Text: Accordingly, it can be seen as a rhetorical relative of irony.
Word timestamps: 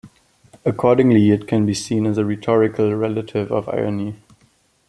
Accordingly, 0.65 1.29
it 1.29 1.47
can 1.47 1.63
be 1.63 1.75
seen 1.75 2.07
as 2.07 2.17
a 2.17 2.25
rhetorical 2.25 2.95
relative 2.95 3.51
of 3.51 3.69
irony. 3.69 4.15